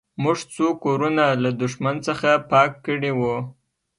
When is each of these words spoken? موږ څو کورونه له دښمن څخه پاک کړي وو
موږ 0.23 0.39
څو 0.53 0.67
کورونه 0.83 1.23
له 1.43 1.49
دښمن 1.61 1.95
څخه 2.07 2.29
پاک 2.51 2.71
کړي 2.85 3.11
وو 3.19 3.35